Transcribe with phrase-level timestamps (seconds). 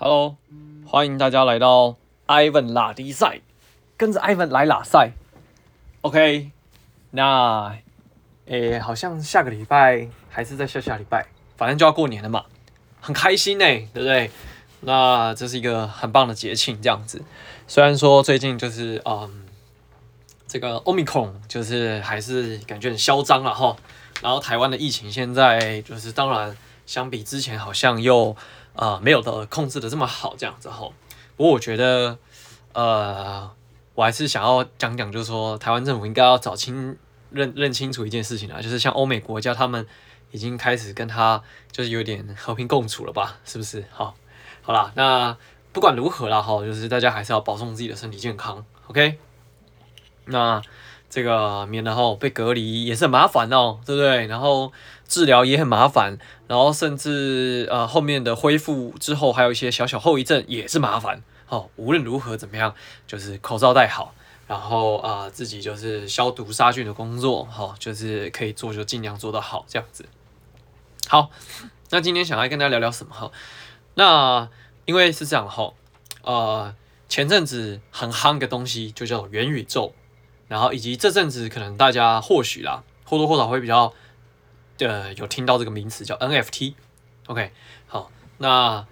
[0.00, 0.36] Hello，
[0.86, 1.96] 欢迎大家来到
[2.28, 3.40] Ivan 拉迪赛，
[3.96, 5.10] 跟着 Ivan 来拉赛。
[6.02, 6.52] OK，
[7.10, 7.76] 那
[8.46, 11.26] 诶，好像下个礼拜还是在下下礼拜，
[11.56, 12.44] 反正就要过年了嘛，
[13.00, 14.30] 很开心呢，对不对？
[14.82, 17.20] 那这是一个很棒的节庆，这样子。
[17.66, 19.46] 虽然说最近就是嗯，
[20.46, 23.74] 这个 Omicron 就是还是感觉很嚣张了哈。
[24.22, 26.56] 然后台湾的疫情现在就是当然
[26.86, 28.36] 相比之前好像又。
[28.78, 30.94] 啊、呃，没有的控制的这么好，这样子吼。
[31.36, 32.16] 不过我觉得，
[32.74, 33.50] 呃，
[33.96, 36.96] 我还是想要讲讲，就是说台湾政府应该要找清
[37.32, 39.84] 认认清楚一件事情啊，就是像欧美国家，他们
[40.30, 43.38] 已经开始跟他就是有点和平共处了吧？
[43.44, 43.84] 是不是？
[43.90, 44.14] 好，
[44.62, 45.36] 好啦，那
[45.72, 49.18] 不管如何啦，哈，就是大家还是要保重自己的身体健康，OK？
[50.26, 50.62] 那。
[51.10, 54.26] 这个免得后被隔离也是很麻烦哦，对不对？
[54.26, 54.72] 然后
[55.06, 61.22] 治疗也很麻烦，然后甚至呃后面的恢复之后还有一些小小后遗症也是麻烦。
[61.48, 62.74] 哦，无论如何怎么样，
[63.06, 64.12] 就是口罩戴好，
[64.46, 70.04] 然后啊、自己就是消毒杀菌的工作，哈、就是可以做就尽量做得好这样子。
[71.08, 71.30] 好，
[71.88, 73.30] 那今天想来跟大家聊聊什么哈？
[73.94, 74.50] 那
[74.84, 75.72] 因为是这样哈，
[76.20, 76.74] 呃
[77.08, 79.94] 前阵子很夯的东西就叫元宇宙。
[80.48, 83.92] 然后以及这阵子可能大家或许啦或多或少会比较
[84.78, 87.52] 呃有听到这个名词叫 NFT，OK，
[87.86, 88.86] 好，那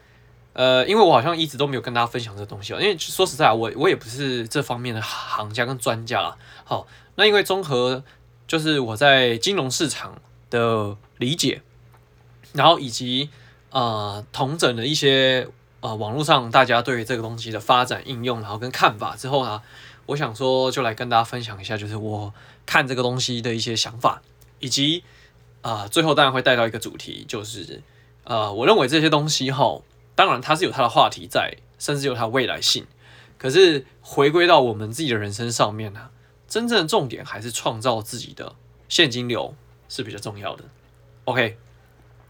[0.53, 8.05] 呃因为我好像一直都没有跟大家分享这东西哦，因为说实在我我也不是这方面的行家跟专家啦，好，那因为综合
[8.47, 11.63] 就是我在金融市场的理解，
[12.53, 13.31] 然后以及
[13.71, 15.49] 呃同整的一些
[15.87, 19.63] 呃网络上大家对这个东西的发展应用，然后跟看法之后呢。
[20.09, 22.33] 我想说，就来跟大家分享一下，就是我
[22.65, 24.23] 看这个东西的一些想法，
[24.61, 25.03] 以及
[25.63, 27.83] 啊、最后当然会带到一个主题，就是
[28.23, 29.81] 呃，我认为这些东西哈，
[30.15, 32.87] 当然它是有它的话题在，甚至有它的未来性。
[33.37, 36.11] 可是回归到我们自己的人生上面呢，
[36.47, 38.55] 真正的重点还是创造自己的
[38.89, 39.57] 现金流
[39.89, 40.63] 是比较重要的。
[41.25, 41.59] OK，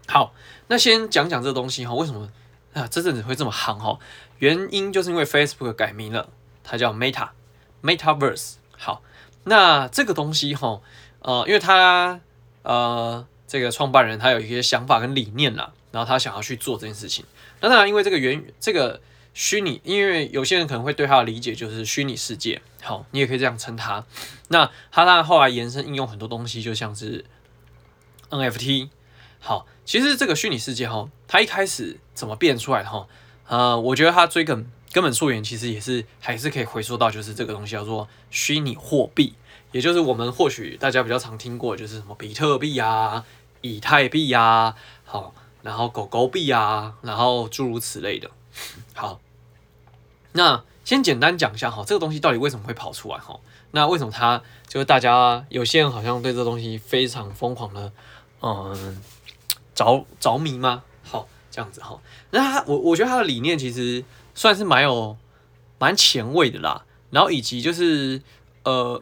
[0.07, 0.33] 好，
[0.67, 2.27] 那先讲讲这个东西哈，为什么
[2.73, 3.99] 啊这阵子会这么夯哈？
[4.39, 6.29] 原因就是因为 Facebook 改名了，
[6.63, 7.29] 它叫 Meta。
[7.83, 9.03] Metaverse，好，
[9.43, 10.81] 那这个东西哈，
[11.19, 12.19] 呃，因为他
[12.63, 17.23] 呃，这个创办人他有一些想法跟理念啦，然后他想要去做这件事情。
[17.61, 18.99] 那当然，因为这个原这个
[19.35, 24.03] 虚拟，因为有些人可能会对他的理解就是虚拟世界，好，你也可以这样称它。
[24.47, 27.23] 那他当然后来延伸应用很多东西，就像是
[28.31, 28.89] NFT。
[29.39, 33.07] 好，其实这个虚拟世界哈，它一开始怎么变出来的哈？
[33.47, 34.69] 呃，我觉得它追根。
[34.91, 39.35] 根本溯源其实也是还是可以回溯到，就是这个东西叫做虚拟货币，
[39.71, 43.23] 也就是我们或许大家比较常听过，就是什么比特币啊、
[43.61, 44.75] 以太币啊，
[45.05, 48.31] 好，然后狗狗币啊，然后诸如此类的。
[48.93, 49.19] 好，
[50.33, 53.39] 那先简单讲一下哈，这个东西到底为什么会跑出来哈？
[53.71, 57.91] 那为什么它就是大家有些人好像对这东西非常疯狂的，
[58.41, 59.01] 嗯，
[59.77, 60.83] 着着迷吗？
[61.03, 61.97] 好，这样子哈。
[62.31, 64.03] 那他我我觉得他的理念其实。
[64.39, 65.17] 算是蛮有
[65.79, 68.21] 蛮前卫的啦，然后以及就是
[68.63, 69.01] 呃，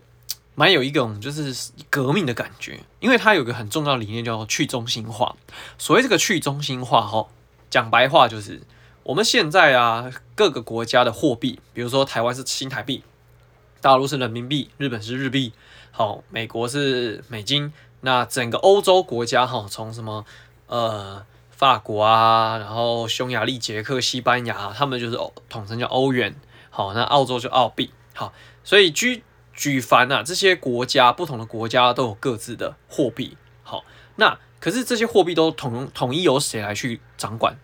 [0.54, 5.36] 蛮有一种就是革命的感觉，因为他有个很重要的理念叫去中心化。
[5.78, 7.28] 所谓这个去中心化，哈，
[7.70, 8.62] 讲白话就是
[9.04, 13.04] 我们现在啊，各个国家的货币，比如说台湾是新台币，
[13.82, 15.52] 大陆是人民币，日本是日币，
[15.92, 20.26] 好，美国是美金，那整个欧洲国家哈，从什么
[20.68, 21.26] 呃。
[21.58, 25.18] 法国啊，然后匈牙利、捷克、西班牙，他们就是
[25.48, 26.36] 统称叫欧元。
[26.70, 27.94] 好，那澳洲就澳币。
[28.14, 33.38] 好，所以举举凡啊，这些国家不同的国家都有各自的货币。
[33.64, 33.86] 好，
[34.18, 37.58] 那可是这些货币都统统一由谁来去掌管？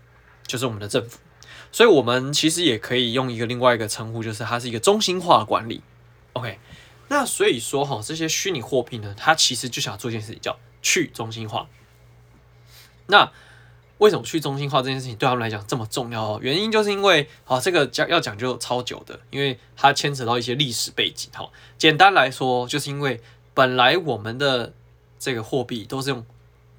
[0.47, 1.19] 就是我们的政府。
[1.73, 5.83] 所以，我们其实也可以用一个另外一个称呼，就是它是一个中心化管理。
[6.31, 6.59] OK，
[7.09, 11.67] 那所以说哈，这些虚拟货币呢，它其实就想做一件事情，叫去中心化。
[13.07, 13.31] 那
[13.97, 16.39] 为什么去中心化这件事情对他们来讲这么重要哦？
[16.41, 21.29] 原因就是因为，好，这个讲要讲究超久的，因为它牵扯到一些历史背景。
[21.35, 23.21] 好，简单来说，就是因为
[23.53, 24.73] 本来我们的
[25.19, 26.25] 这个货币都是用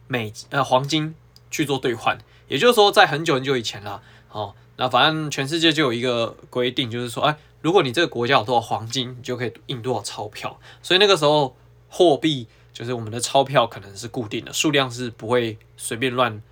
[0.09, 1.15] 美呃黄金
[1.49, 10.59] 去做兑换，也就是说，在很久很久以前啦，好，那反正全世界就有一个规定，就是说，哎，如果你这个国家有多少黄金，你就可以印多少钞票。
[10.83, 11.57] 所以那个时候
[11.89, 16.43] 货币就是我们的钞票可能是固定的，数量是不会随便乱。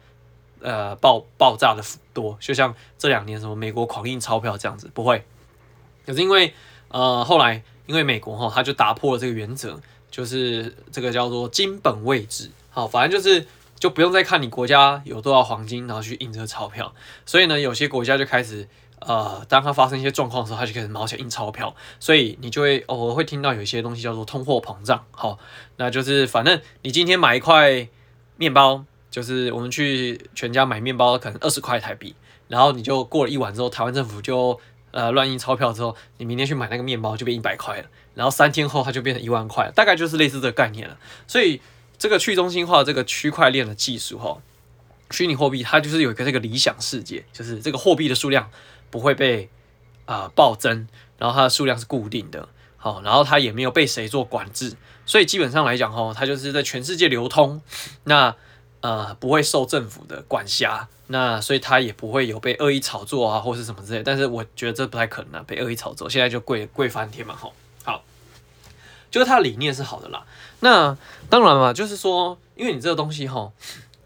[0.62, 1.82] 呃，爆爆炸的
[2.12, 5.24] 多，就像这两年什么美国狂印钞票这样子，不会。
[6.04, 6.52] 可是因为
[6.88, 9.80] 呃，后来因为美国哈，他就打破了这个原则，
[10.10, 12.50] 就是这个叫做金本位制。
[12.68, 13.46] 好，反正就是
[13.78, 16.94] 就不用再看你国家有多少黄金，然后去印这个钞票。
[17.24, 18.68] 所以呢，有些国家就开始，
[19.00, 21.74] 呃，当它发生一些状况的时候，它就开始毛起来印钞票。
[21.98, 25.04] 所以你就会偶尔会听到有一些东西叫做通货膨胀。
[25.10, 25.38] 好，
[25.76, 27.88] 那就是反正你今天买一块
[28.36, 32.14] 面包，就是我们去全家买面包，可能二十块台币，
[32.48, 34.60] 然后你就过了一晚之后，台湾政府就
[34.90, 40.96] 呃乱印钞票之后，你明天去买那个面包就变一百块了，然后三天后它就变成一万块，大概就是类似这个概念了。
[41.26, 41.60] 所以。
[42.02, 44.38] 这个去中心化这个区块链的技术哈，
[45.10, 48.50] 虚拟货币它就是有一个这个理想世界，就是这个货币的数量
[48.90, 49.48] 不会被
[50.06, 54.76] 啊、暴增，然后它的数量是固定的，好，然后它也没有被谁做管制，
[55.06, 57.62] 所以基本上来讲哈，它就是在全世界流通，
[58.04, 58.34] 那
[58.80, 67.50] 呃不会受政府的管辖，那所以它也不会有被恶意炒作啊或是什么之类，但是我觉得这不太可能啊，被恶意炒作，现在就贵贵翻天嘛，哈，
[67.84, 68.02] 好，
[69.10, 70.24] 就是它的理念是好的啦。
[70.60, 70.96] 那
[71.28, 73.52] 当然嘛，就是说，因为你这个东西哈，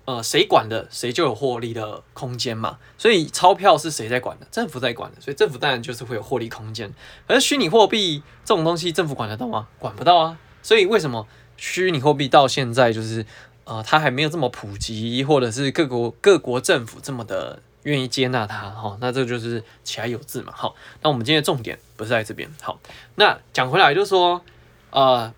[0.05, 2.79] 呃，谁管的，谁就有获利的空间嘛。
[2.99, 4.47] 所以钞票是谁在管的？
[4.51, 6.93] 政府在管的，所以政府当然就是会有获利空间。
[7.27, 9.69] 而虚拟货币这种东西，政府管得到吗？
[9.79, 10.39] 管不到啊。
[10.63, 13.25] 所以为什么虚拟货币到现在就是
[13.65, 18.71] 呃，它还没有这么普及，或者是各国各国政府这么的愿意接纳它？
[18.71, 20.53] 哈，那这就是其来有自嘛。
[20.55, 22.51] 好，那我们今天重点不是在这边。
[22.61, 22.79] 好，
[23.15, 24.43] 那讲回来就是说，
[24.91, 25.33] 呃。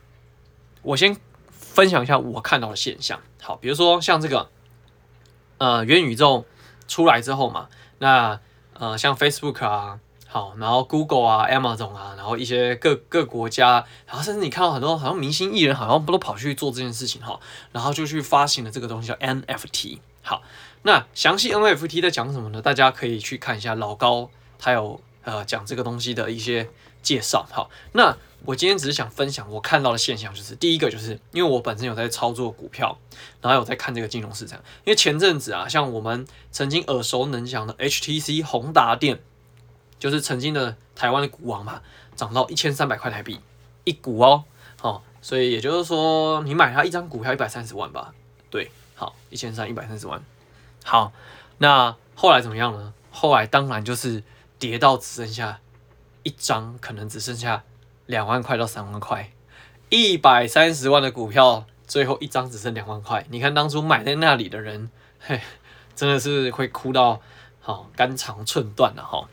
[0.83, 1.17] 我先
[1.51, 3.21] 分享一下我看到的现象。
[3.43, 4.49] 好，比如说像这个，
[5.59, 6.45] 呃，元宇宙
[6.87, 7.69] 出来之后嘛，
[7.99, 8.39] 那
[8.75, 9.99] 呃，像 Facebook 啊，
[10.29, 17.41] 好，然后 Google 啊，Amazon 啊，然后一些各各国家，然后甚至你看到很多好像明星艺人，好像不都跑去做这件事情哈，
[17.73, 19.99] 然后就去发行了这个东西叫 NFT。
[20.23, 20.43] 好，
[20.83, 22.61] 那详细 NFT 在讲什么呢？
[22.61, 26.69] 大家可以去看一下老高，他有呃讲这个东西的一些
[27.03, 27.47] 介绍。
[27.51, 28.17] 好，那。
[28.47, 32.97] 我今天只是想分享我看到的现象，就是第一个，就是因为我本身有在操作股票，
[33.41, 34.57] 然后有在看这个金融市场。
[34.85, 39.21] 因为前阵子啊，像我们曾经耳熟能详的 HTC 宏达电，
[39.99, 41.83] 就是曾经的台湾的股王嘛，
[42.15, 43.41] 涨到一千三百块台币
[43.83, 44.45] 一股哦，
[44.81, 48.15] 好，所以也就是说，你买它一张股票一百三十万吧，
[48.49, 50.23] 对，好，一千三一百三十万，
[50.85, 51.13] 好，
[51.59, 52.95] 那后来怎么样呢？
[53.11, 54.23] 后来当然就是
[54.61, 55.59] 跌到只剩下
[56.23, 57.65] 一张，可能只剩下。
[58.07, 59.31] 两万块到三万块，
[59.89, 63.27] 一百三十万的股票，最后一张只剩两万块。
[63.31, 65.41] 你看当初买在那里的人，嘿，
[65.95, 67.21] 真的是会哭到
[67.61, 69.29] 好肝肠寸断了哈。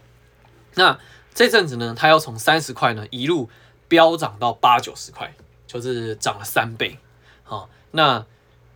[0.76, 1.00] 那
[1.34, 3.50] 这阵子呢，它要从三十块呢一路
[3.88, 5.34] 飙涨到八九十块，
[5.68, 6.98] 就是涨了三倍。
[7.44, 8.26] 好，那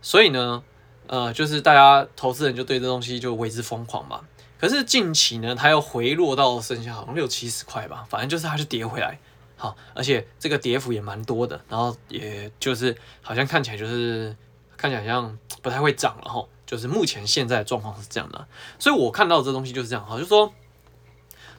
[0.00, 0.62] 所以呢，
[1.08, 4.20] 呃，就是大家投资人就对这东西就为之疯狂嘛。
[4.60, 9.18] 可是近期呢，它又回落到剩下好像六七十块吧，反正就是它就跌回来。
[9.60, 14.34] 好，而且这个跌幅也蛮多的，然后也就是好像看起来就是
[14.76, 18.46] 看起来好像不太会涨了哈，就是目前现在的状况是这样的，
[18.78, 20.54] 所以我看到这东西就是这样哈，就说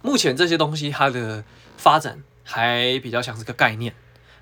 [0.02, 1.44] 目前这些东西它的
[1.76, 3.94] 发展还比较像是个概念。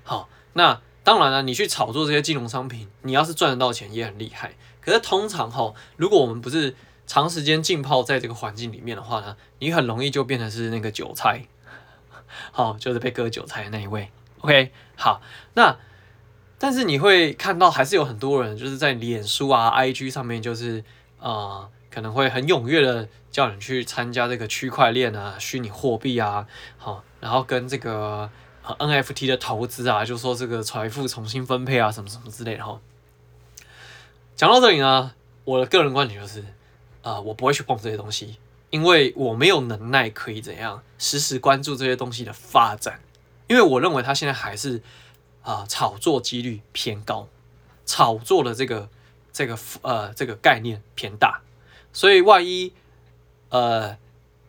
[0.04, 6.76] 好，那当然了，你去炒作这些金融商品，你要是赚得到钱也很厉害，可是通常哈，如果我们不是
[7.08, 11.46] 长时间浸泡在这个环境里面的话呢，你很容易就变成是那个韭菜。
[12.52, 14.10] 好，就是被割韭菜的那一位。
[14.40, 15.20] OK，好，
[15.54, 15.76] 那
[16.58, 20.84] 但是你会看到，还是有很多人就是在脸书啊、IG 上面，就是
[21.18, 28.30] 呃，可能会很踊跃的叫你去参加这个区块链啊、虚拟货币啊，好，然后跟这个、
[28.62, 32.80] 呃、NFT 的投资啊，就说这个财富重新分配啊，什么什么之类的哈。
[34.36, 35.12] 讲到这里呢，
[35.44, 36.40] 我的个人观点就是，
[37.02, 38.36] 啊、呃，我不会去碰这些东西。
[38.70, 43.00] 因为我没有能耐可以怎样实时关注这些东西的发展，
[43.46, 44.82] 因为我认为它现在还是
[45.42, 47.26] 啊、炒作几率偏高，
[47.86, 48.90] 炒作的这个
[49.32, 51.40] 这个呃这个概念偏大，
[51.92, 52.74] 所以万一
[53.48, 53.96] 呃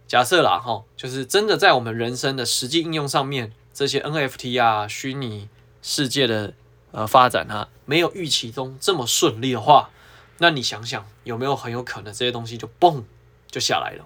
[0.06, 5.48] 假设啦哈，就是真的在我们人生的实际应用上面，这些 NFT 啊虚拟
[5.82, 6.54] 世界的
[6.92, 9.92] 呃发展啊没有预期中这么顺利的话，
[10.40, 13.04] 那你想想有没有很有可能这些东西就嘣？
[13.52, 14.06] 就下来了，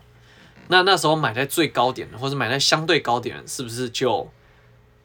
[0.69, 4.29] 那那时候买在最高点的，或者买在相对高点，是不是就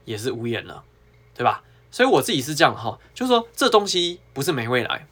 [0.05, 0.85] 也是无言了，
[1.35, 1.65] 对吧？
[1.91, 5.09] 所以我自己是这样哈，就是说这东西不是没未来，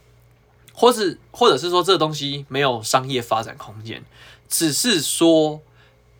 [0.72, 4.04] 或是或者是说这东西没有商业发展空间，
[4.48, 5.60] 只是说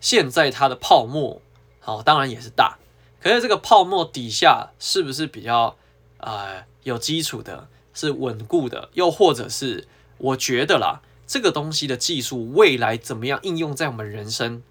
[0.01, 1.41] 现在它的泡沫
[1.79, 2.77] 好，当然也是大，
[3.21, 5.77] 可是这个泡沫底下是不是比较
[6.17, 9.87] 呃有基础的，是稳固的，又或者是
[10.17, 11.01] 我觉得啦。
[11.27, 14.63] 这个东西的技术未来怎么样应用在我们人生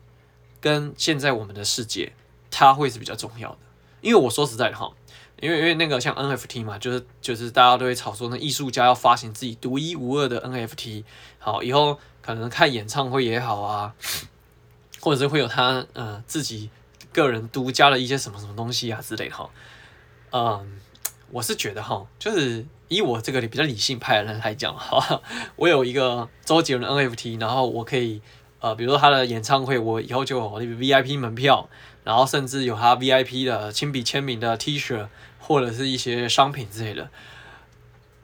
[0.60, 2.14] 跟现在我们的世界，
[2.50, 3.58] 它会是比较重要的。
[4.00, 4.90] 因为我说实在的哈，
[5.40, 11.04] 因为因为那个像 NFT 嘛，就是就是大家都会炒作那艺术家要发行自己独一无二的 NFT，
[11.38, 13.94] 好，以后可能看演唱会也好啊，
[15.00, 16.70] 或者是会有他呃自己
[17.12, 19.50] 个人独家的一些什么什么东西啊之类的哈，
[20.30, 20.80] 嗯，
[21.30, 25.23] 我是觉得哈，就是以我这个比较理性派的人来讲哈，
[25.56, 28.21] 我有一个周杰伦 NFT，然后我可以
[28.61, 31.68] 呃，比如说他的演唱会，我以后就有 VIP 门票。
[32.04, 35.09] 然后甚至有他 VIP 的亲笔签名的 T 恤，
[35.40, 37.11] 或者是一些商品之类的，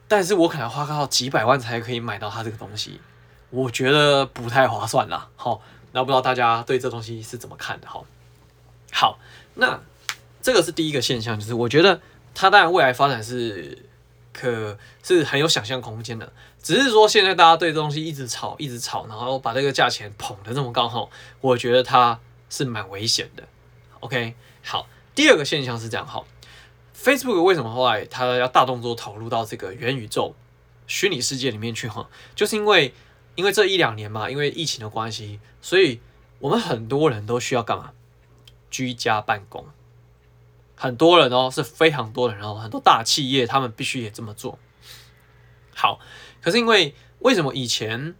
[0.07, 3.01] 但是我可能花到几百万才可以买到他这个东西，
[3.49, 5.27] 我觉得不太划算啦。
[5.35, 7.87] 好，那不知道大家对这东西是怎么看的？
[7.89, 8.05] 好，
[8.93, 9.19] 好，
[9.55, 9.81] 那
[10.41, 11.99] 这个是第一个现象，就是我觉得
[12.33, 13.77] 它当然未来发展是
[14.31, 21.07] 可是很有想象空间的，只是说现在大家对这东西一直炒，一直炒，然后把这个价钱捧得这么高，哈，
[21.41, 23.43] 我觉得它是蛮危险的。
[23.99, 26.23] OK，好，第二个现象是这样，哈
[26.97, 30.35] ，Facebook 为什么后来它要大动作投入到这个元宇宙
[30.87, 31.87] 虚拟世界里面去？
[31.87, 32.93] 哈，就是因为
[33.35, 35.99] 因为这一两年嘛，因为疫情的关系，所以
[36.39, 37.91] 我们很多人都需要干嘛？
[38.69, 39.67] 居家办公，
[40.83, 44.59] 很多人哦，是非常多人哦，很多大企业他们必须也这么做。
[45.73, 45.97] 好，
[46.41, 48.15] 可是因为为什么以前？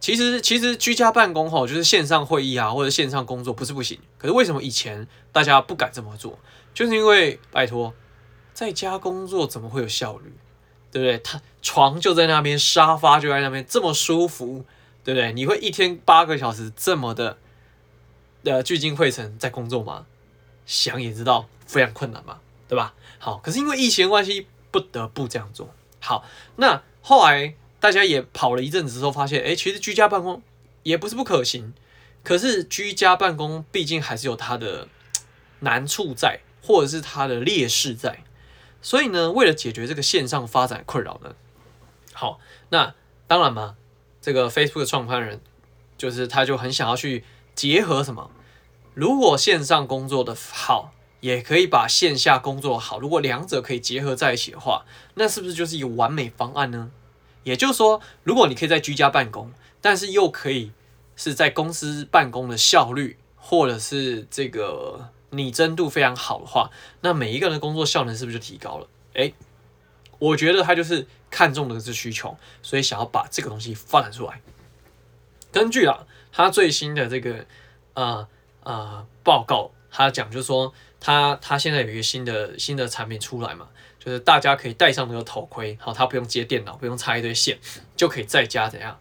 [0.00, 3.98] 其实，其实居家办公吼，就是线上会议啊，或者线上工作不是不行。
[4.16, 6.38] 可是为什么以前大家不敢这么做？
[6.72, 7.92] 就是因为拜托，
[8.54, 10.32] 在家工作怎么会有效率？
[10.90, 11.18] 对不对？
[11.18, 14.64] 他床就在那边，沙发就在那边，这么舒服，
[15.04, 15.34] 对不对？
[15.34, 17.36] 你会一天八个小时这么的
[18.44, 20.06] 呃聚精会神在工作吗？
[20.68, 22.94] 想也知道非常困难嘛，对吧？
[23.18, 25.74] 好，可是因为疫情关系，不得不这样做。
[25.98, 27.56] 好，那后来。
[27.80, 30.42] 大家也跑了一阵子之后，发现，哎，其实居家办公
[30.82, 31.74] 也不是不可行。
[32.24, 34.88] 可是居家办公毕竟还是有它的
[35.60, 38.24] 难处在，或者是它的劣势在。
[38.82, 41.36] 所以呢，为了解决这个线上发展困扰呢，
[42.12, 42.96] 好，那
[43.28, 43.76] 当然嘛，
[44.20, 45.40] 这个 Facebook 的创办人
[45.96, 47.22] 就是他就很想要去
[47.54, 48.28] 结合什么？
[48.98, 52.98] 如果线上工作的好，也可以把线下工作好。
[52.98, 56.90] 如果两者可以结合在一起的话，那是不是就是一个完美方案呢？
[57.44, 60.72] 也就是说，如果你可以在居家办公，但是又可以
[61.14, 66.68] 是在公司办公的效率，或者是这个拟真度非常好的话，
[67.02, 68.88] 那每一个人的工作效能是不是就提高了？
[69.12, 69.32] 诶，
[70.18, 74.42] 我觉得他就是看中的是需求，所以想要把这个东西发展出来。
[75.52, 77.46] 根据啊，他最新的这个
[77.94, 78.26] 呃
[78.68, 83.68] 呃报告，他讲就是说，他他现在有一个新的新的产品出来嘛。
[83.98, 87.58] 就是大家可以戴上那个头盔，好，他不用接电脑，不用插一堆线，
[87.96, 88.96] 就可以在家怎样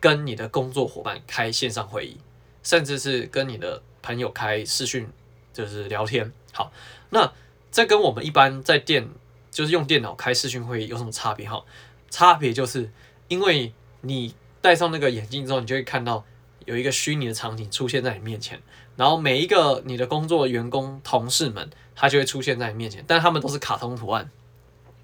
[0.00, 2.16] 跟你的工作伙伴开线上会议，
[2.62, 5.06] 甚至是跟你的朋友开视讯，
[5.52, 6.32] 就是聊天。
[6.52, 6.72] 好，
[7.10, 7.30] 那
[7.70, 9.06] 这跟我们一般在电
[9.50, 11.46] 就是用电脑开视讯会议有什么差别？
[11.46, 11.62] 哈，
[12.10, 12.90] 差别就是
[13.28, 16.24] 因为你戴上那个眼镜之后，你就会看到
[16.64, 18.60] 有一个虚拟的场景出现在你面前，
[18.98, 24.28] 然后每一个你的工作员工同事们，他就会出现在你面前，但他们都是卡通图案。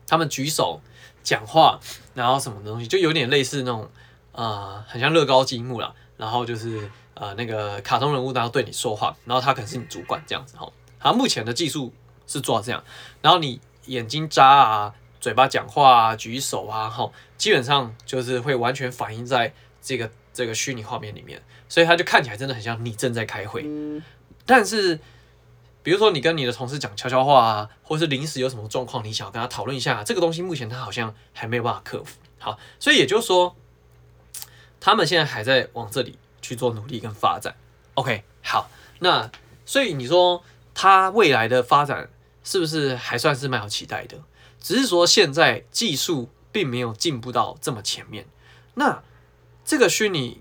[0.09, 0.81] 他们举手
[1.23, 1.79] 讲话，
[2.13, 3.89] 然后什么东西，就有点类似那种，
[4.33, 5.95] 呃，很像乐高积木啦。
[6.17, 10.69] 然后就是呃，那个卡通人物，然后对你说话，然后他可能是你主管这样子哈。
[10.99, 11.93] 他目前的技术
[12.27, 12.83] 是做到这样，
[13.23, 17.09] 然后你眼睛眨啊，嘴巴讲话啊，举手啊，哈，
[17.39, 21.41] 基本上就是会完全反映在这个这个虚拟画面里面，
[21.75, 23.67] 所以他就看起来真的很像你正在开会，
[24.47, 25.01] 但是。
[25.83, 32.17] 比如说，你跟你的同事讲悄悄话啊，或是临时有什么状况，你想要跟他讨论一下，这个东西目前他好像还没有办法克服。
[32.39, 33.55] 好，所以也就是说，
[34.81, 37.55] 他们现在还在往这里去做努力跟发展。
[37.97, 39.31] OK，好，那
[39.67, 42.09] 所以你说他未来的发展
[42.43, 44.17] 是不是还算是蛮有期待的？
[44.59, 48.27] 只是说现在技术并没有进步到这么前面。
[48.73, 49.03] 那
[49.67, 50.41] 这个虚拟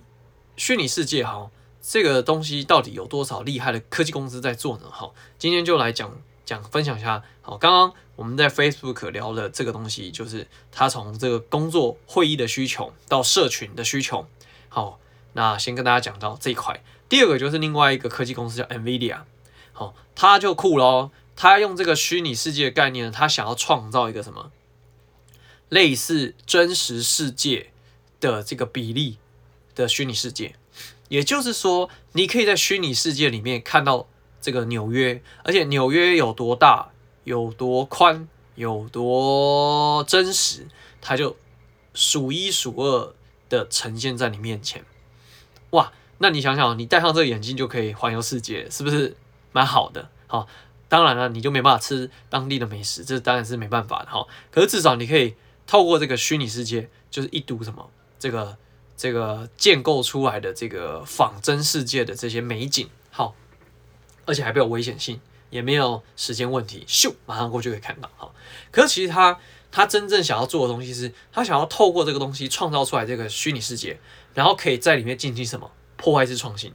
[0.55, 1.49] 虚拟世界哈。
[1.85, 4.89] 这个东西到底有多少厉害的科技公司在做呢？
[4.89, 7.21] 哈，今天就来讲讲分享一下。
[7.41, 14.25] 好，刚刚我们在 Facebook 聊的这个东西，就是它从这个工作会议的需求到社群的需求。
[14.69, 14.97] 好，
[15.33, 16.81] 那先跟大家讲到这一块。
[17.09, 19.23] 第二个就是另外一个科技公司叫 NVIDIA。
[19.73, 24.53] 好，它就酷咯，它用这个虚拟世界的概念，它想要创造一个什么
[25.67, 27.73] 类似真实世界
[28.21, 29.17] 的这个比例
[29.75, 30.55] 的虚拟世界。
[31.09, 34.07] 也就是说，你可以在虚拟世界里面看到
[34.41, 36.91] 这个纽约，而且纽约有多大、
[37.23, 40.67] 有多宽、有多真实，
[41.01, 41.37] 它就
[41.93, 43.13] 数一数二
[43.49, 44.83] 的呈现在你面前。
[45.71, 49.15] 哇，那你想想，你戴上这个眼镜就可以环游世界，是不是
[49.51, 50.09] 蛮好的？
[50.25, 50.47] 好，
[50.87, 54.25] 当然了，你就没办法吃当地的美食，这当然是没办法的哈。
[54.49, 55.35] 可是至少你可以
[55.67, 58.57] 透过这个虚拟世界，就是一睹什么这个
[58.95, 63.35] 这个建构出来的这个仿真世界的这些美景，好，
[64.25, 65.19] 而且还没有危险性，
[65.49, 68.31] 也没有时间问题，咻，马上过去可以看到哈。
[68.71, 69.39] 可是其实他
[69.71, 73.99] 他真正想要做的东西是，他想要透过这个东西创造出来这个虚拟世界，
[74.33, 76.73] 然后可以在里面进行什么破坏式创新，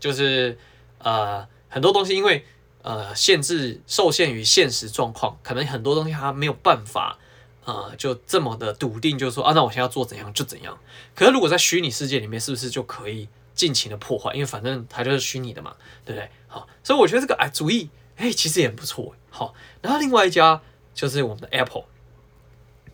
[0.00, 0.58] 就是
[0.98, 2.44] 呃很多东西因为。
[2.82, 7.18] 呃，限制受限于现实状况，可能很多东西他没有办法，
[7.66, 10.78] 呃，就这么的笃定，就是说啊，那我现在要做怎样就怎样。
[11.16, 14.32] 可是如果在虚拟世界里面，是不是就可以尽情的破坏？
[14.34, 16.30] 因为反正它就是虚拟的嘛，对不对？
[16.46, 19.16] 好，所以我觉得这个哎主意，哎，其实也很不错。
[19.30, 20.62] 好，然后另外一家
[20.94, 21.86] 就是我们的 Apple，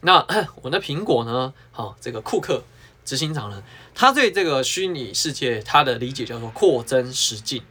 [0.00, 0.26] 那
[0.57, 1.52] 我们的苹果呢？
[1.71, 2.62] 好，这个库克
[3.05, 3.62] 执行长呢，
[3.95, 7.62] 他对这个虚拟世界他的理解叫做扩增实境。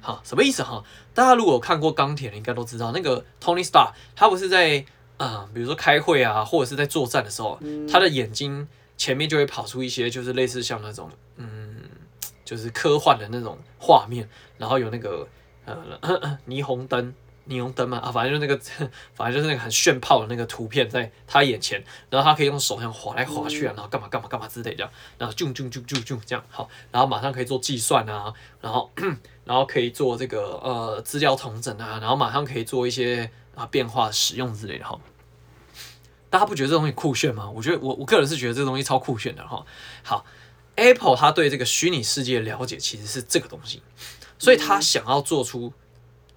[0.00, 0.82] 好，什么意思哈？
[1.14, 4.84] 大家如果看过钢铁，应该都知道那个 Tony Stark，他不是在
[5.18, 7.60] 啊、呃，比如说开会啊，或者是在作战的时候，
[7.90, 11.82] 他的眼睛前面就会跑出一些，就是类似像那种嗯，
[12.44, 15.28] 就是科幻的那种画面，然后有那个
[15.66, 15.76] 呃
[16.48, 17.14] 霓虹灯。
[17.48, 18.62] 霓虹灯嘛，啊，反正就是那个，
[19.16, 28.90] 反正就是那个很炫炮的那个图片在他眼前，然后他可以用手这样划来划去啊，然后干嘛干嘛干嘛之类的，然后啾啾啾啾啾这样好，然后马上可以做计算啊，然后
[29.46, 34.98] 然后可以做这个呃资料统整啊，然后马上可以做一些啊变化使用之类的哈。
[36.30, 37.50] 大家不觉得这东西酷炫吗？
[37.50, 39.66] 我觉得我我个人是觉得这东西超酷炫的哈。
[40.02, 40.24] 好
[40.76, 43.82] ，Apple 它对这个虚拟世界的了解其实是这个东西，
[44.38, 45.72] 所以他想要做出。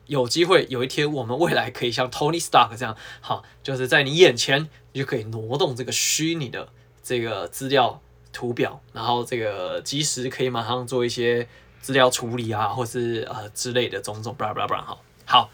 [0.08, 6.68] 有机会有一天，我们未来可以像 Tony Stark 这样，好，就是在你眼前，你就可以挪动这个虚拟的
[7.02, 8.02] 这个资料
[8.34, 11.48] 图表，然后这个即时可以马上做一些
[11.80, 15.50] 资料处理啊，或是呃之类的种种，blah blah blah，好，好，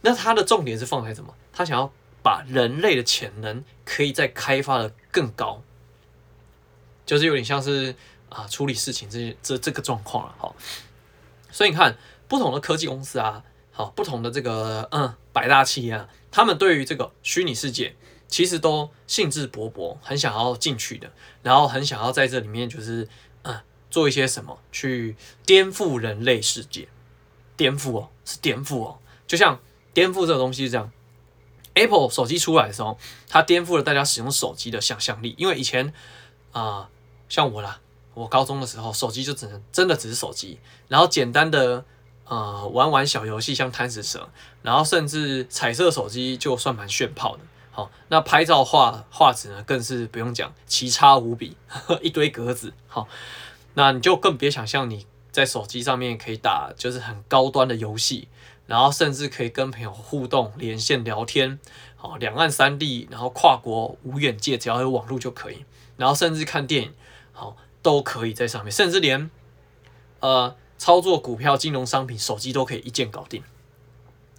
[0.00, 1.34] 那它的重点是放在什么？
[1.52, 5.62] 他想要把人类的潜能可以再开发的更高，
[7.06, 7.94] 就是有点像是
[8.28, 10.56] 啊处理事情这这这个状况了，好，
[11.50, 11.96] 所以你看
[12.28, 13.44] 不同的科技公司啊。
[13.70, 17.94] 好，不同的这个嗯百大企业啊，他们对于这个虚拟世界
[18.26, 21.12] 其实都兴致勃勃，很想要进去的，
[21.44, 23.08] 然后很想要在这里面就是
[23.42, 25.14] 嗯做一些什么去
[25.46, 26.88] 颠覆人类世界，
[27.56, 29.60] 颠覆哦，是颠覆哦，就像
[29.92, 30.90] 颠覆这个东西是这样
[31.74, 32.98] ，Apple 手机出来的时候，
[33.28, 35.92] 它颠覆了大家使用手机的想象力，因为以前
[36.52, 36.88] 啊、
[37.28, 37.80] 像我啦，
[38.14, 41.84] 我高中的时候手机就只能真的只是手机，然后简单的。
[42.30, 44.28] 呃，玩玩小游戏，像贪食蛇，
[44.60, 47.42] 然后甚至彩色手机就算蛮炫炮的。
[47.70, 52.74] 好，那拍照画画质呢，更是不用讲，奇差无比，呵呵，一堆格子。
[52.86, 53.08] 好，
[53.72, 58.28] 那你就更别想象你在手机上面可以打就是很高端的游戏，
[58.68, 61.58] 然后甚至可以跟朋友互动、连线聊天。
[61.96, 65.64] 好，两岸三地，然后跨国无远界，只要有网络就可以。
[65.96, 66.94] 然后甚至看电影，
[67.32, 69.28] 好，都可以在上面，甚至连
[70.20, 70.54] 呃。
[70.80, 73.42] 操作股票、金融商品，手机都可以一键搞定，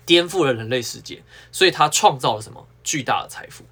[0.05, 1.21] 颠覆了人类世界。
[1.51, 3.65] 所以它创造了什么巨大的财富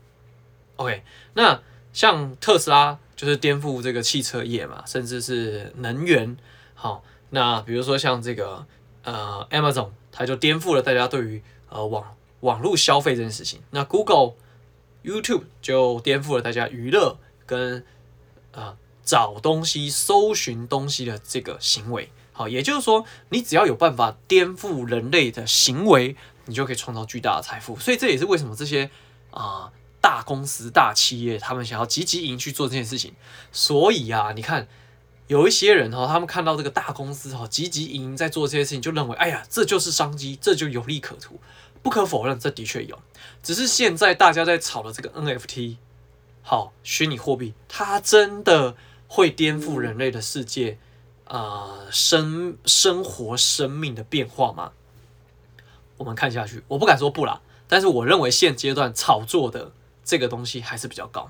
[0.75, 1.01] ？OK，
[1.35, 1.61] 那
[1.93, 6.35] 像特斯拉就是颠覆这个汽车业嘛，甚至是能源。
[6.73, 8.67] 好，那比如说像这个
[9.07, 13.61] 呃 Amazon，它就颠覆了大家对于呃网网络消费这件事情。
[13.71, 14.33] 那 Google、
[15.01, 17.85] YouTube 就颠覆了大家娱乐跟、
[18.51, 22.11] 呃、找东西、搜寻东西的这个行为。
[22.33, 27.79] 好，也就是说，你只要有办法颠覆人类的行为，你就可以创造巨大的财富。
[27.79, 28.91] 所以这也是为什么这些
[29.31, 33.13] 啊、大公司、大企业他们想要积极营去做这件事情。
[33.53, 34.67] 所以啊，你看
[35.27, 41.39] 有一些人哈，他们看到这个大公司哈积极营在做这些事情，就认为哎呀，这就是商机，这就有利可图。
[41.83, 42.99] 不可否认，这的确有。
[43.43, 45.77] 只是现在大家在炒的这个 NFT，
[46.41, 48.75] 好，虚拟货币，它真的
[49.07, 50.79] 会颠覆人类的世界。
[51.29, 54.71] 呃，生生活生命的变化吗？
[55.97, 59.73] 我们看下去，我不敢说不啦，但是我认为现阶段炒作的
[60.05, 61.29] 这个东西还是比较高。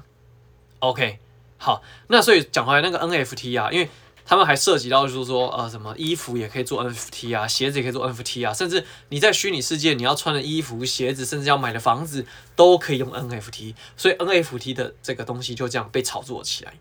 [0.80, 1.18] OK，
[1.58, 3.90] 好，那所以讲回来那个 NFT 啊，因为
[4.26, 16.74] 他们还涉及到就是说，呃，什么衣服也可以做 NFT 啊，鞋子也可以做 NFT 啊，甚至你在虚拟世界你要穿的衣服、鞋子，甚至要买的房子都可以用 NFT，所以 NFT 的这个东西就这样被炒作起来。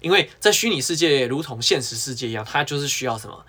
[0.00, 3.44] 因为在虚拟世界，如同现实世界一样，它就是需要什么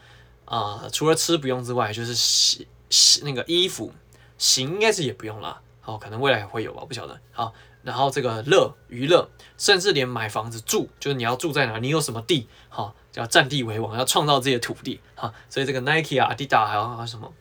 [0.46, 3.94] 啊、除了吃不用之外，就是洗洗那个衣服，
[4.38, 5.62] 行应该是也不用了。
[5.82, 7.20] 好，可能未来会有吧，不晓得。
[7.32, 7.54] 好，
[7.88, 15.00] 然后这个乐娱乐，甚至连买房子住，就是你要住在哪，你有什么地，好，叫占地为王，要创造这些土地。
[15.16, 17.32] 好，所以这个 Nike 啊、Adidas 还有什么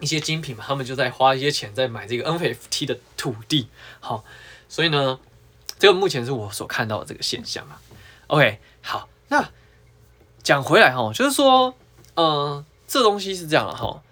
[0.00, 3.68] 一些精品嘛，他们就在花一些钱在买这个 NFT 的土地。
[4.00, 4.24] 好，
[4.68, 5.20] 所以呢，
[5.78, 7.80] 这个目前是我所看到的这个现象啊。
[8.26, 9.48] OK，好，那
[10.42, 11.72] 讲回来哈，就是说，
[12.14, 14.02] 嗯、呃，这东西是这样的哈，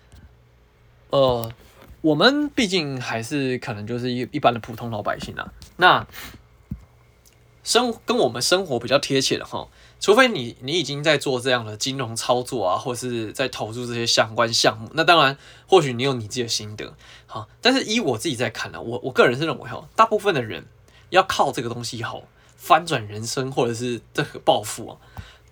[1.11, 1.53] 呃，
[2.03, 6.07] 我们毕竟还是可能就是一一般的普通老百姓啊，那
[7.64, 9.68] 生跟我们生活比较贴切的哈。
[9.99, 16.95] 除非你你已经在做这样的金融操作啊，或是在投入这些相关项目，那当然或许你有你自己的心得，
[17.27, 20.66] 好，但是依我自己在看呢，我我个人是认为哈，大部分的人
[21.11, 22.23] 要靠这个东西好
[22.57, 24.97] 翻转人生，或者是这个暴富啊，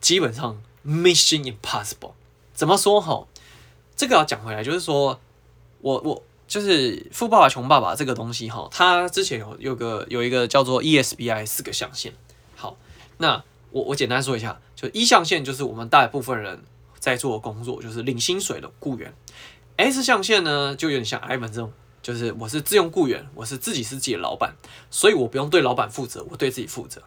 [0.00, 2.12] 基本上 mission impossible。
[2.54, 3.26] 怎么说哈？
[3.96, 5.20] 这个要讲回来，就是说
[5.80, 12.12] 我我就是富爸爸穷爸爸这个东西哈，它之前有有个有一个叫做 ESBI 四个象限，
[12.56, 12.76] 好，
[13.18, 13.42] 那。
[13.72, 16.60] 我我简单说一下，就一象限就是我们大部分人
[16.98, 19.14] 在做工作，就是领薪水的雇员。
[19.76, 24.56] S 象限呢，就有点像 Ivan 这种，就是我是自用雇员，我是自己是自己的老板，
[24.90, 27.00] 所以我不用对老板负责，我对自己负责。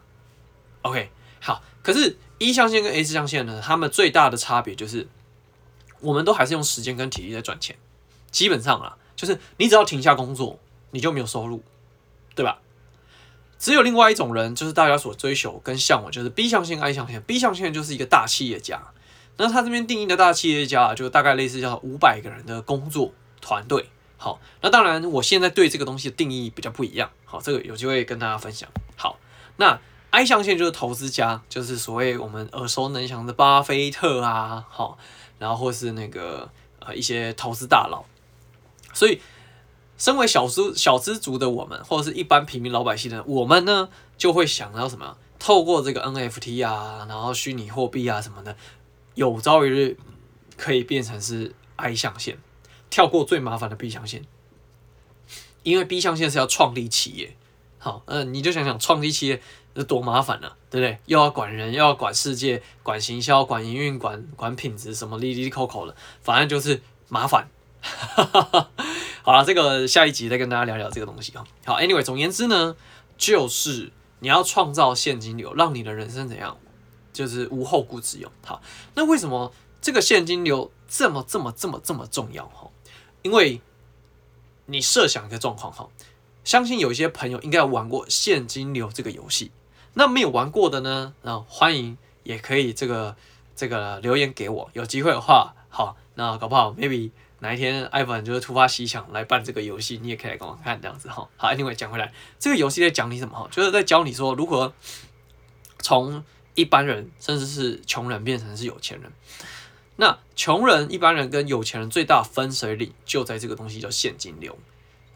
[0.80, 1.62] OK，好。
[1.82, 5.06] 可是一象限跟 S 象限呢，他们最大的差别就是，
[6.00, 7.76] 我们都还是用时间跟体力在赚钱。
[8.30, 10.58] 基本上啊，就是你只要停下工作，
[10.90, 11.62] 你就没有收入，
[12.34, 12.58] 对吧？
[13.58, 17.22] 只有另外一种人，就是大家所追求跟向往，就是 B 象限、I 象限。
[17.22, 18.82] B 象限就是一个大企业家，
[19.38, 23.88] 那他这边定义的大企业家，就大概类似叫五百个人的工作团队。
[24.18, 27.10] 好，那当然我现在对这个东西的定义比较不一样。
[27.24, 28.68] 好，这个有机会跟大家分享。
[28.96, 29.18] 好，
[29.56, 34.98] 那 I 象限就是投资家，就是所谓我们耳熟能详的巴菲特啊，好，
[35.38, 36.50] 然后或是那个
[36.80, 38.04] 呃一些投资大佬，
[38.94, 39.20] 所以。
[39.96, 45.16] 身为小资小资族的我们，或者是一般平民老百姓的我们呢，就会想到什么？
[45.38, 48.56] 透过这个 NFT 啊，然后虚拟货币啊什么的，
[49.14, 49.96] 有朝一日
[50.56, 52.38] 可以变成是 I 象限，
[52.90, 54.22] 跳过最麻烦的 B 象限，
[55.62, 57.36] 因为 B 象限是要创立企业。
[57.78, 59.40] 好，嗯、你就想想创立企业
[59.76, 60.98] 是多麻烦呢、对不对？
[61.06, 67.46] 又要管人，又要管世界，管行销，管营运，管管品质，什么哩哩扣扣的，反正就是麻烦。
[67.84, 68.70] 哈 哈
[69.22, 71.44] 好了，这个下一集再跟大家聊聊这个东西哈。
[71.64, 72.76] 好，Anyway，总言之呢，
[73.16, 76.58] 就是你要创造现金流，让你的人生怎样，
[77.12, 78.30] 就是无后顾之忧。
[78.44, 78.60] 好，
[78.94, 82.68] 那为什么这个现金流这么这么这么这么重要哈？
[83.22, 83.60] 因为
[84.66, 85.88] 你设想一个状况哈，
[86.44, 89.52] 相信有一些朋友应该玩过现金流这个游戏，
[89.94, 93.16] 那没有玩过的呢，那欢迎也可以这个
[93.56, 97.10] 这个留言给我，有机会的话，好，那搞不好 maybe。
[97.44, 101.28] 哪一天，Ivan 就是突发奇想来办这个游戏，你也可以来跟我看这样子哈。
[101.36, 103.46] 好，Anyway，讲回来，这个游戏在讲你什么哈？
[103.50, 104.72] 就是在教你说如何
[105.80, 109.12] 从一般人甚至是穷人变成是有钱人。
[109.96, 114.56] 那穷人、一般人跟有钱人最大分水岭就在这个东西叫现金流。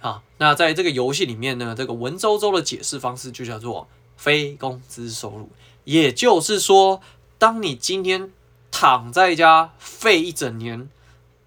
[0.01, 3.89] 啊，那在这个游戏里面呢，这个文绉绉的解释方式就叫做
[4.19, 5.51] 非工资收入。
[5.85, 7.01] 也就是说，
[7.39, 8.31] 当你今天
[8.71, 10.91] 躺在家废一整年。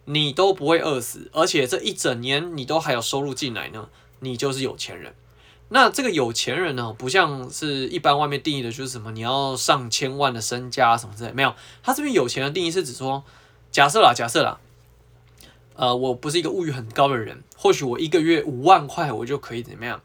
[0.06, 3.88] 你都不会饿死，而且这一整年你都还有收入进来呢，
[4.20, 5.14] 你就是有钱人。
[5.70, 11.54] 那这个有钱人呢，不像是一般外面定义的，就是什么你要上千万的身家什么之类，没有。
[11.82, 13.24] 他这边有钱的定义是指说，
[13.72, 14.60] 假设啦，假设啦，
[15.76, 20.02] 呃，我不是一个物欲很高的人，或许我一个月五万块，我就可以怎么样，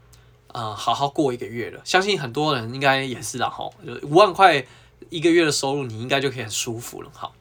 [0.53, 1.81] 呃，好好过一个月了。
[1.85, 4.65] 相信很多人应该也是啦，哈，就五万块
[5.11, 7.35] 一个月的收入，你应该就可以很舒服了，好。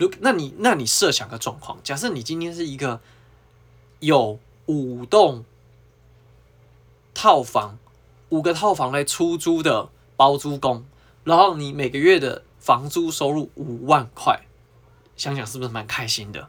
[0.00, 3.00] 如那你那你设想个状况，假设你今天是一个
[4.00, 5.44] 有五栋
[7.14, 7.78] 套房，
[8.30, 10.84] 五个套房来出租的包租公，
[11.24, 14.40] 然后你每个月的房租收入五万块，
[15.16, 16.48] 想想是不是蛮开心的，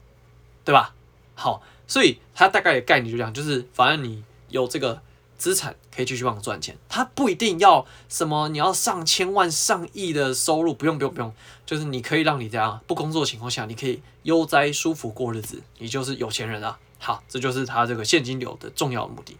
[0.64, 0.96] 对吧？
[1.36, 5.02] 好，所以它大概的概念就这样，就是反正你有这个。
[5.42, 11.34] 资产可以继续帮我赚钱，他不一定要什么，你要上千万、上亿的收入，不用、不用、不用，
[11.66, 16.78] 就是你可以让你这样不工作的情况下，你可以悠哉舒服过日子，你就是有钱人啊。
[17.00, 19.36] 好，这就是他这个现金流的重要的目的。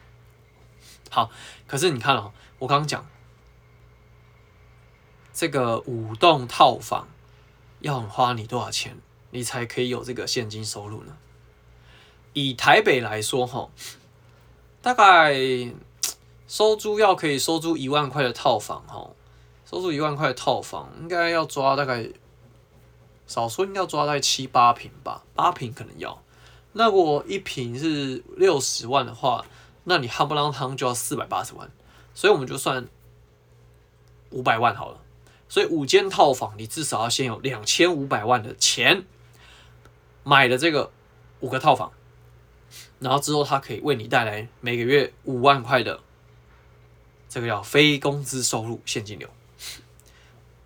[1.12, 1.30] 好，
[1.68, 3.06] 可是你看哦，我刚刚讲
[5.32, 7.08] 这个五栋套房
[7.82, 8.98] 要花你多少钱，
[9.30, 11.16] 你才可以有这个现金收入呢？
[12.34, 13.70] 以台北来说，哈，
[14.82, 15.36] 大概。
[16.52, 19.10] 收租要可以收租一万块的套房，哈，
[19.66, 22.10] 收租一万块的套房应该要抓大概，
[23.26, 26.22] 少说应该要抓在七八平吧，八平可能要。
[26.74, 29.46] 那如果一平是六十万的话，
[29.86, 31.72] 那你夯不啷当就要四百八十万，
[32.14, 32.86] 所以我们就算
[34.32, 35.00] 五百万好了。
[35.48, 39.06] 所以五间套房，你至少要先有两千五百万的钱
[40.26, 40.92] 买了这个
[41.40, 41.94] 五个套房。
[43.00, 46.02] 然后之后它可以为你带来每个月五万块的
[47.32, 49.30] 这个叫非工资收入现金流。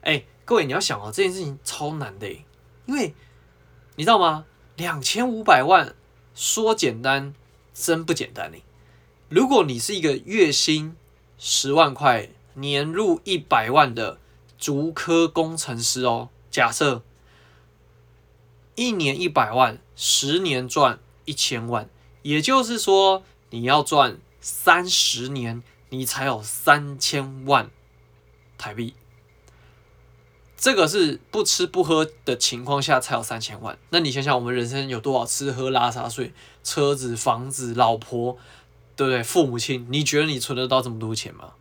[0.02, 2.28] 哎，各位你要想哦，这件事情超难的，
[2.88, 3.14] 因为
[3.96, 4.46] 你知道吗？
[4.76, 5.94] 两千五百万
[6.34, 7.36] 说简单，
[7.72, 8.58] 真不简单呢。
[9.30, 10.96] 如果你是一个月薪
[11.38, 14.18] 十万块、年入一百万的
[14.58, 17.04] 竹科工程师哦，假设
[18.74, 21.88] 一年一百万，十年赚一千万，
[22.24, 25.62] 也就是说你要赚三十年，
[25.96, 27.72] 你才有三千万
[28.58, 28.94] 台币。
[30.58, 33.78] 这个是不吃不喝的情况下才有三千万。
[33.90, 38.38] 那你想想，我们人生有多少吃喝拉撒睡，车子、房子、老婆，
[38.96, 39.22] 对不对？
[39.24, 41.54] 父母亲，你觉得你存得到这么多钱吗？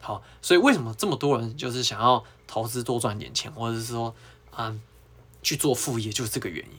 [0.00, 4.14] 好，所以为什么这么多人就是想要投资多赚点钱，或者是说，
[4.56, 4.82] 嗯，
[5.42, 6.72] 去做副业，就是这个原因。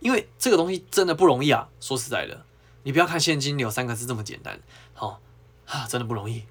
[0.00, 1.68] 因为这个东西真的不容易啊。
[1.80, 2.44] 说实在的，
[2.84, 4.60] 你不要看现金流三个字这么简单，
[4.92, 5.20] 好
[5.66, 6.44] 啊，真的不容易。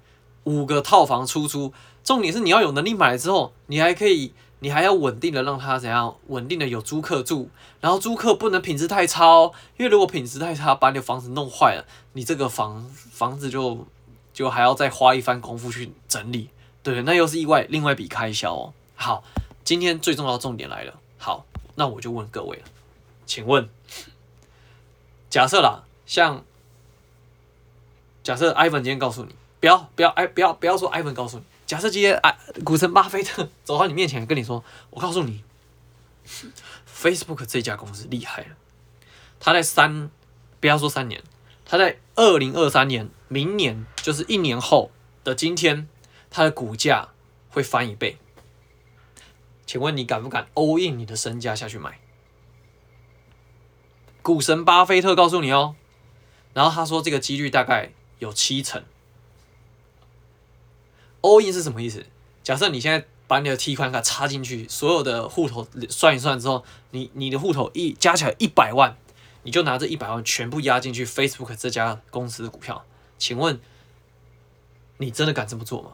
[0.44, 1.72] 五个套房出租，
[2.02, 6.16] 重点是你要有能力买了之后，你还可以，你还要稳定的让它怎样？
[6.26, 7.48] 稳定的有租客住，
[7.80, 13.86] 然后租客不能品质太差哦，因为如果品质太差，把你的房子弄坏了，你这个房房子就
[14.32, 16.50] 就还要再花一番功夫去整理，
[16.82, 18.72] 对，那又是意外另外一笔开销哦。
[18.96, 19.24] 好，
[19.64, 21.46] 今天最重要的重点来了，好，
[21.76, 22.64] 那我就问各位了，
[23.24, 23.68] 请问，
[25.30, 26.44] 假设啦，像
[28.24, 29.36] 假设 Ivan 今天告诉你。
[29.60, 31.44] 不要不要哎，不要不要说艾文告诉你。
[31.64, 35.42] 假设今天哎，股神巴菲特走到你面前跟你说：“我告诉你
[36.86, 38.48] ，Facebook 这家公司厉害了。
[39.40, 40.10] 他在三，
[40.60, 41.22] 不要说三年，
[41.64, 44.90] 他在二零二三年，明年就是一年后
[45.24, 45.88] 的今天，
[46.28, 47.08] 他的股价
[47.48, 48.18] 会翻一倍。
[49.64, 51.98] 请问你敢不敢 all in 你的身家下去买？
[54.20, 55.74] 股神巴菲特告诉你哦，
[56.52, 57.92] 然后他说这个几率大概
[58.24, 58.82] 有七成。”
[61.22, 62.04] all in 是什么意思？
[62.42, 68.96] 假设你现在把你的提款卡插进去，所有的户头算一算之后，你你的户头一加起来一百万，
[69.44, 72.84] 你就拿这一百万全部压进去 Facebook 这家公司的股票。
[73.16, 73.58] 请问
[74.98, 75.92] 你真的敢这么做吗？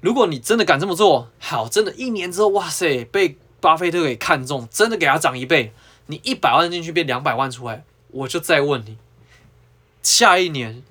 [0.00, 5.72] 如果你真的敢这么做，好，真的，一年之后，哇塞，被巴菲特给看中，真的给他涨一倍，
[6.06, 8.96] 你一百万进去变两百万出来，我就再问你，
[10.02, 10.82] 下一年。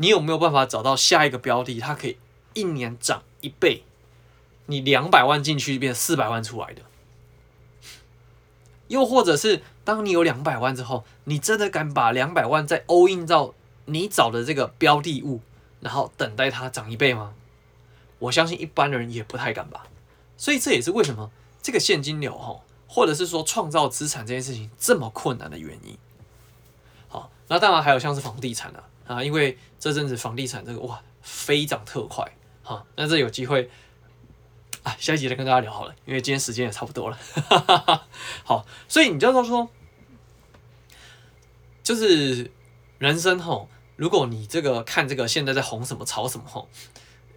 [0.00, 2.18] 你有没有办法找到下一个标的，它可以
[2.54, 3.82] 一年涨一倍？
[4.66, 6.82] 你两百万进去变四百万出来的，
[8.86, 13.54] 又或者是当你有两百万之后，你真的敢把两百万再 all in 到
[13.86, 15.40] 你找的这个标的物，
[15.80, 17.34] 然后等待它涨一倍吗？
[18.20, 19.88] 我相信一般人也不太敢吧。
[20.36, 25.98] 所以这也是为什么这个现金流哈，或者是说创造资产这件事情这么困难的原因。
[27.48, 28.84] 那当然还有像是房地产啊。
[29.08, 32.30] 啊，因为这阵子房地产这个哇飞涨特快，
[32.62, 33.70] 哈，那这有机会
[34.82, 38.06] 啊，下一集再跟大家聊好了，因为今天时间也差不多了，哈哈哈。
[38.44, 39.70] 好，所以你就说说，
[41.82, 42.50] 就是
[42.98, 46.68] 人生吼，如果你这个看这个现在在红什么炒什么吼，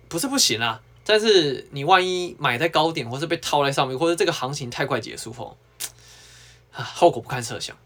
[0.09, 5.57] 不是不行啊，但是你万一买在高点，或是被套在上面，或者这个行情太快结束后，
[6.73, 7.77] 啊，后果不堪设想。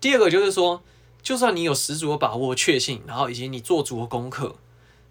[0.00, 0.80] 第二个就是说。
[1.24, 4.56] 就算你有十足的把握、确信，然后以及你做足了功课，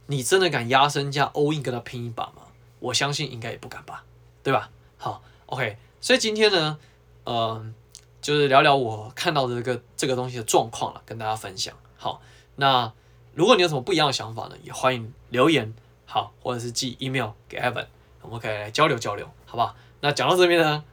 [0.06, 2.44] 你真的敢压身价 all in 跟他拼一把吗？
[2.80, 4.06] 我相信应该也不敢吧，
[4.44, 4.70] 对吧？
[4.98, 6.78] 好，OK，所以今天呢，
[7.26, 7.74] 嗯、
[8.22, 11.76] 就是聊聊我看到的这个这个东西的状况了，跟大家分享。
[11.98, 12.22] 好，
[12.58, 12.94] 那
[13.34, 15.74] 如果你有什么不一样的想法呢，也欢迎留言，
[16.06, 17.88] 好，或者是寄 email 给 Evan，
[18.22, 19.76] 我们可以来交流交流，好不好？
[20.02, 20.84] 那讲到这边呢，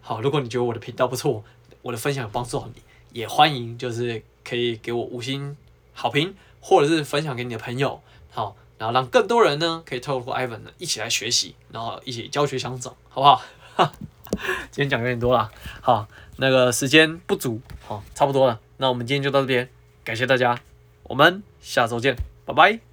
[0.00, 1.44] 好，如果你觉得我的频道不错，
[1.82, 2.80] 我的分享有帮助到你，
[3.12, 4.24] 也欢迎就是。
[4.44, 5.56] 可以给我五星
[5.92, 8.00] 好评，或者是分享给你的朋友，
[8.30, 13.42] 好，然后让更多人呢可以透过 Ivan 呢一起来学习，然后一起教学相长，好不好？
[14.70, 15.50] 今天讲有点多了，
[15.80, 19.68] 好，那个时间不足，好，差不多了，那我们今天就到这边，
[20.04, 20.58] 感谢大家，
[21.02, 22.89] 我们下周见，拜拜。